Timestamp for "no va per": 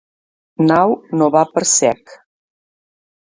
1.19-1.63